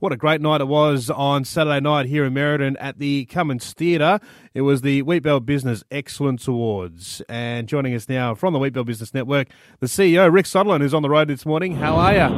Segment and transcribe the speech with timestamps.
[0.00, 3.72] What a great night it was on Saturday night here in Merredin at the Cummins
[3.72, 4.20] Theatre.
[4.54, 7.20] It was the Wheatbelt Business Excellence Awards.
[7.28, 9.48] And joining us now from the Wheatbelt Business Network,
[9.80, 11.74] the CEO, Rick Sutherland, who's on the road this morning.
[11.74, 12.28] How are you?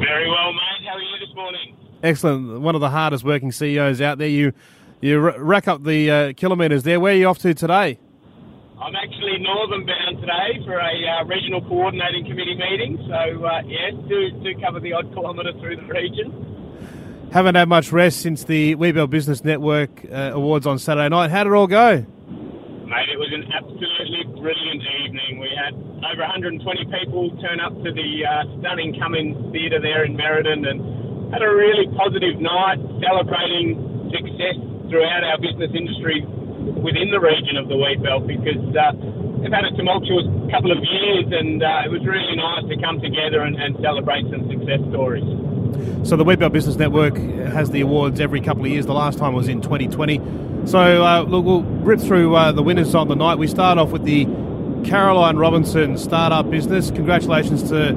[0.00, 0.88] Very well, mate.
[0.88, 1.76] How are you this morning?
[2.02, 2.60] Excellent.
[2.60, 4.26] One of the hardest working CEOs out there.
[4.26, 4.52] You
[5.00, 6.98] you rack up the uh, kilometres there.
[6.98, 8.00] Where are you off to today?
[8.80, 12.98] I'm actually Northam bound today for a uh, regional coordinating committee meeting.
[13.06, 16.55] So, uh, yes, do, do cover the odd kilometre through the region.
[17.32, 21.30] Haven't had much rest since the Wheatbelt Business Network uh, Awards on Saturday night.
[21.30, 22.06] How did it all go?
[22.86, 25.42] Mate, it was an absolutely brilliant evening.
[25.42, 25.74] We had
[26.06, 30.78] over 120 people turn up to the uh, stunning Cummins Theatre there in Merredin and
[31.34, 33.74] had a really positive night celebrating
[34.14, 34.56] success
[34.86, 36.22] throughout our business industry
[36.78, 38.94] within the region of the Wheatbelt because uh,
[39.42, 43.02] they've had a tumultuous couple of years and uh, it was really nice to come
[43.02, 45.26] together and, and, celebrate some success stories.
[46.04, 48.86] So the Wheatbelt Business Network has the awards every couple of years.
[48.86, 50.20] The last time was in 2020.
[50.66, 53.38] So uh, look, we'll rip through uh, the winners on the night.
[53.38, 54.24] We start off with the
[54.84, 56.90] Caroline Robinson Startup Business.
[56.90, 57.94] Congratulations to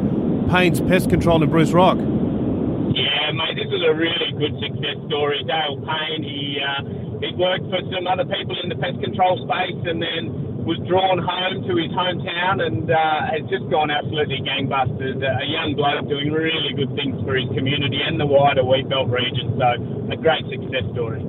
[0.50, 1.98] Payne's Pest Control in Bruce Rock.
[1.98, 5.44] Yeah, mate, this was a really good success story.
[5.46, 6.82] Dale Payne, he uh,
[7.20, 11.20] he worked for some other people in the pest control space and then was drawn
[11.20, 12.98] home to his hometown and uh,
[13.32, 15.18] has just gone absolutely gangbusters.
[15.22, 19.56] A young bloke doing really good things for his community and the wider Wheatbelt region.
[19.58, 21.24] So a great success story.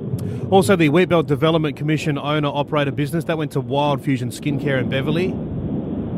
[0.49, 4.89] Also, the Wheatbelt Development Commission owner operator business that went to Wild Fusion Skincare in
[4.89, 5.33] Beverley.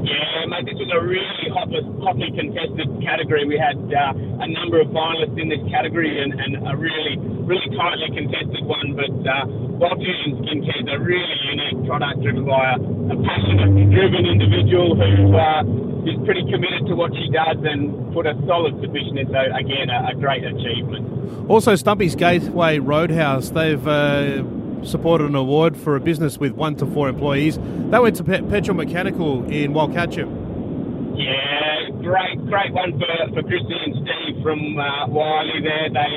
[0.03, 3.47] Yeah, mate, this was a really hotly, contested category.
[3.47, 7.15] We had uh, a number of finalists in this category and, and a really,
[7.47, 8.99] really tightly contested one.
[8.99, 9.47] But uh,
[9.95, 15.39] Fusion Skincare is a really unique product driven by a, a passionate, driven individual who
[15.39, 15.63] uh,
[16.03, 19.27] is pretty committed to what she does and put a solid submission in.
[19.31, 21.47] So, again, a, a great achievement.
[21.47, 24.43] Also, Stumpy's Gateway Roadhouse, they've uh,
[24.85, 27.59] supported an award for a business with one to four employees.
[27.91, 31.17] That went to Petrol Mechanical in Wyalkatchem.
[31.17, 35.89] Yeah, great, great one for, for Christy and Steve from uh, Wiley there.
[35.93, 36.13] They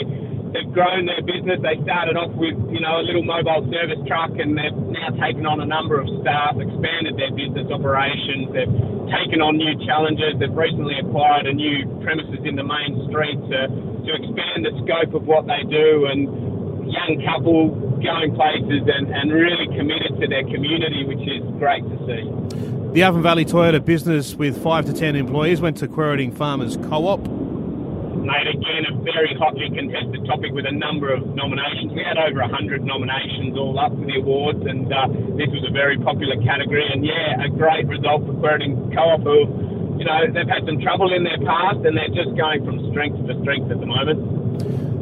[0.56, 1.60] they've grown their business.
[1.60, 5.44] They started off with you know a little mobile service truck, and they've now taken
[5.44, 8.56] on a number of staff, expanded their business operations.
[8.56, 8.76] They've
[9.12, 10.40] taken on new challenges.
[10.40, 15.12] They've recently acquired a new premises in the main street to to expand the scope
[15.18, 16.45] of what they do and
[16.90, 17.70] young couple
[18.02, 22.24] going places and, and really committed to their community, which is great to see.
[22.96, 27.20] The Avon Valley Toyota business with five to ten employees went to Quairading Farmers Co-op.
[28.26, 31.92] Mate, again, a very hotly contested topic with a number of nominations.
[31.92, 35.06] We had over 100 nominations all up for the awards, and uh,
[35.38, 36.82] this was a very popular category.
[36.90, 39.46] And yeah, a great result for Quairading Co-op, who,
[40.00, 43.20] you know, they've had some trouble in their past, and they're just going from strength
[43.28, 44.18] to strength at the moment.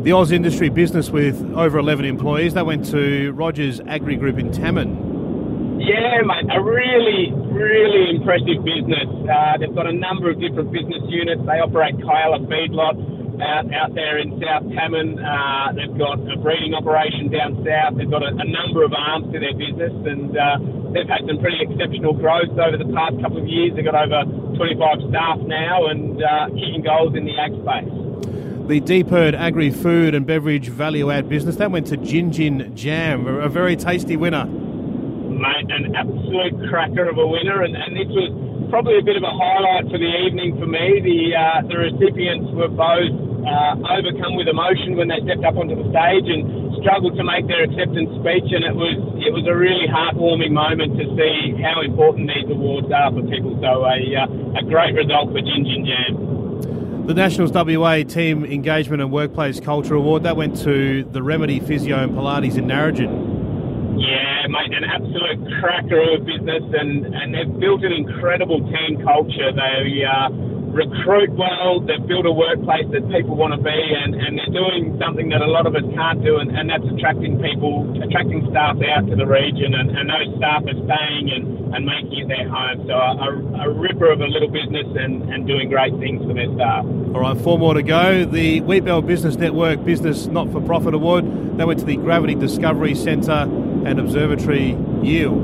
[0.05, 5.81] The AusIndustry business with over 11 employees, that went to Rogers Agri Group in Tammin.
[5.81, 9.09] Yeah, mate, a really, really impressive business.
[9.25, 11.41] Uh, they've got a number of different business units.
[11.49, 13.01] They operate Kyalla feedlots
[13.41, 15.17] out, out there in South Tammin.
[15.17, 17.97] Uh, they've got a breeding operation down south.
[17.97, 20.61] They've got a, a number of arms to their business, and uh,
[20.93, 23.73] they've had some pretty exceptional growth over the past couple of years.
[23.73, 24.29] They've got over
[24.61, 28.04] 25 staff now and uh, kicking goals in the ag space
[28.65, 31.57] the DPIRD Agri Food and Beverage Value Add business.
[31.57, 34.47] That went to Gin Jam, a very tasty winner.
[34.47, 38.33] Mate, an absolute cracker of a winner, and, and this was
[38.73, 40.97] probably a bit of a highlight for the evening for me.
[41.05, 43.13] The uh, the recipients were both
[43.45, 47.45] uh, overcome with emotion when they stepped up onto the stage and struggled to make
[47.45, 51.85] their acceptance speech, and it was it was a really heartwarming moment to see how
[51.85, 53.61] important these awards are for people.
[53.61, 56.34] So a uh, a great result for Gin Jam.
[57.05, 62.03] The Nationals WA Team Engagement and Workplace Culture Award, that went to the Remedy Physio
[62.03, 64.01] and Pilates in Narrogin.
[64.01, 69.05] Yeah, mate, an absolute cracker of a business, and, and they've built an incredible team
[69.05, 69.53] culture.
[69.53, 70.31] They uh,
[70.75, 74.99] recruit well, they've built a workplace that people want to be, and, and they're doing
[74.99, 78.77] something that a lot of us can't do, and, and that's attracting people, attracting staff
[78.91, 82.51] out to the region, and, and those staff are staying and, and making it their
[82.51, 82.83] home.
[82.91, 83.31] So a,
[83.65, 86.85] a ripper of a little business and, and doing great things for their staff.
[87.15, 88.27] All right, four more to go.
[88.27, 91.25] The Wheatbelt Business Network Business Not for Profit Award,
[91.59, 93.47] that went to the Gravity Discovery Centre
[93.87, 95.39] and Observatory Yield.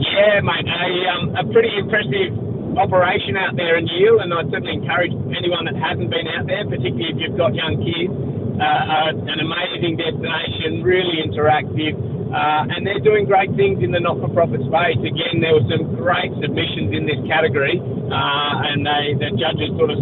[0.00, 2.47] Yeah, mate, a, um, a pretty impressive
[2.78, 6.64] operation out there in Yield, and I'd certainly encourage anyone that hasn't been out there,
[6.64, 8.14] particularly if you've got young kids.
[8.58, 11.94] Uh, an amazing destination, really interactive,
[12.28, 14.98] Uh, and they're doing great things in the not-for-profit space.
[15.00, 19.90] Again, there were some great submissions in this category, uh, and they, the judges sort
[19.90, 19.98] of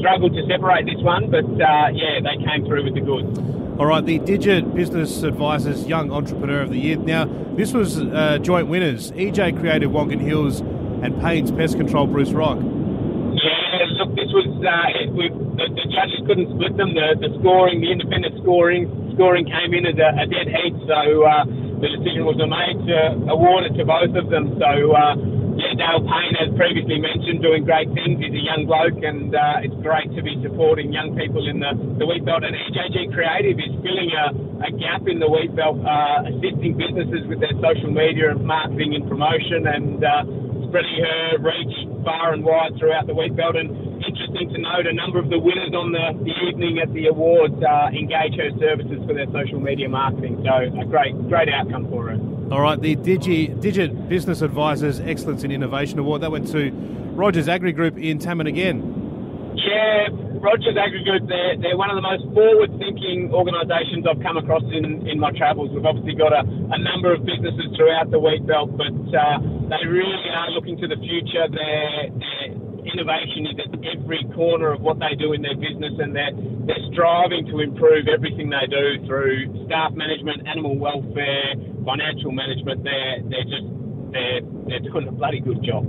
[0.00, 3.30] struggled to separate this one, but uh, yeah, they came through with the goods.
[3.78, 6.96] All right, the Digit Business Advisors Young Entrepreneur of the Year.
[6.96, 10.62] Now, this was uh, joint winners: EJ Creative Wongan Hills
[11.02, 12.58] and Payne's Pest Control Bruce Rock.
[12.58, 16.94] Yeah, look, this was uh, we, the, the, judges couldn't split them.
[16.94, 21.22] The, the, scoring, the independent scoring, scoring came in as a, a dead heat, so
[21.22, 21.46] uh,
[21.78, 24.58] the decision was made to award it to both of them.
[24.58, 25.14] So uh,
[25.58, 28.22] yeah, Dale Payne, as previously mentioned, doing great things.
[28.22, 31.74] He's a young bloke, and uh, it's great to be supporting young people in the,
[31.98, 32.46] the wheat belt.
[32.46, 34.26] And EJG Creative is filling a,
[34.62, 38.94] a gap in the wheat belt, uh, assisting businesses with their social media and marketing
[38.94, 40.22] and promotion, and uh,
[40.68, 41.74] spreading her reach
[42.04, 43.56] far and wide throughout the wheat belt.
[43.56, 43.70] And
[44.04, 47.56] interesting to note, a number of the winners on the, the evening at the awards
[47.62, 50.44] uh, engage her services for their social media marketing.
[50.44, 52.18] So a great, great outcome for her.
[52.52, 56.70] All right, the Digi, Digit Business Advisors Excellence in Innovation Award that went to
[57.12, 59.52] Rogers Agri Group in Tammin again.
[59.56, 60.08] Yeah,
[60.40, 60.74] Rogers
[61.04, 65.18] Group, they're, they're one of the most forward thinking organisations I've come across in, in
[65.18, 65.70] my travels.
[65.74, 69.38] We've obviously got a, a number of businesses throughout the wheat belt, but uh,
[69.68, 71.46] they really are looking to the future.
[71.50, 76.16] They're, they're innovation is at every corner of what they do in their business, and
[76.16, 76.32] they're
[76.64, 81.54] they're striving to improve everything they do through staff management, animal welfare,
[81.84, 82.84] financial management.
[82.84, 83.68] They're they're just
[84.12, 85.84] they're they're doing a bloody good job.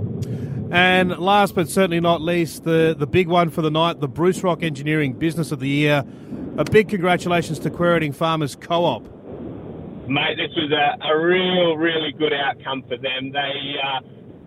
[0.70, 4.42] And last but certainly not least, the, the big one for the night, the Bruce
[4.42, 6.04] Rock Engineering Business of the Year.
[6.58, 9.02] A big congratulations to Quairading Farmers Co-op.
[10.08, 13.32] Mate, this was a, a real, really good outcome for them.
[13.32, 14.00] They uh,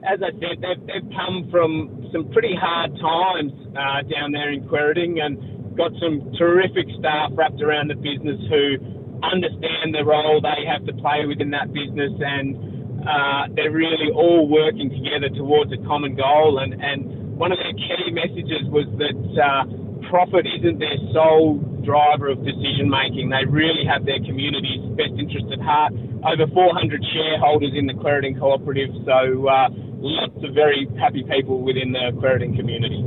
[0.03, 4.67] as I said, they've, they've come from some pretty hard times uh, down there in
[4.67, 8.75] Quairading and got some terrific staff wrapped around the business who
[9.23, 12.72] understand the role they have to play within that business and
[13.07, 16.59] uh, they're really all working together towards a common goal.
[16.59, 22.29] And, and one of their key messages was that uh, profit isn't their sole driver
[22.29, 23.29] of decision making.
[23.29, 25.93] They really have their community's best interest at heart.
[26.23, 29.67] Over 400 shareholders in the Quairading Cooperative, so uh,
[29.99, 33.03] lots of very happy people within the Quairading community.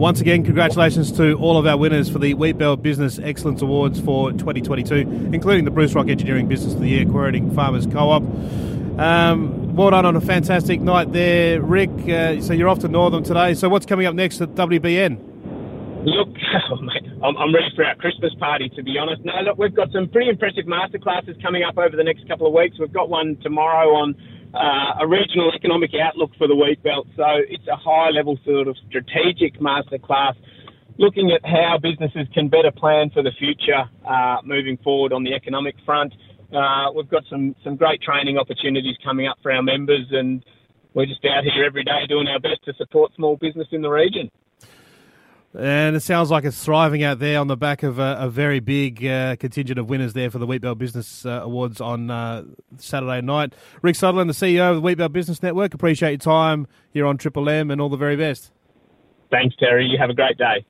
[0.00, 4.32] Once again, congratulations to all of our winners for the Wheatbelt Business Excellence Awards for
[4.32, 4.94] 2022,
[5.32, 8.22] including the Bruce Rock Engineering Business of the Year, Quairading Farmers Co-op.
[9.00, 11.88] Um, well done on a fantastic night there, Rick.
[12.06, 13.54] Uh, so you're off to Northam today.
[13.54, 16.04] So what's coming up next at WBN?
[16.04, 16.28] Look,
[16.70, 19.24] oh mate, I'm, I'm ready for our Christmas party, to be honest.
[19.24, 22.52] No, look, we've got some pretty impressive masterclasses coming up over the next couple of
[22.52, 22.76] weeks.
[22.78, 24.14] We've got one tomorrow on
[24.52, 27.06] uh, a regional economic outlook for the wheat belt.
[27.16, 30.34] So it's a high level sort of strategic masterclass
[30.98, 35.32] looking at how businesses can better plan for the future uh, moving forward on the
[35.32, 36.12] economic front.
[36.52, 40.44] Uh, we've got some, some great training opportunities coming up for our members, and
[40.94, 43.90] we're just out here every day doing our best to support small business in the
[43.90, 44.30] region.
[45.52, 48.60] And it sounds like it's thriving out there on the back of a, a very
[48.60, 52.44] big uh, contingent of winners there for the Wheatbelt Business uh, Awards on uh,
[52.78, 53.52] Saturday night.
[53.82, 57.48] Rick Sutherland, the CEO of the Wheatbelt Business Network, appreciate your time here on Triple
[57.48, 58.52] M and all the very best.
[59.32, 59.86] Thanks, Terry.
[59.86, 60.64] You have a great day.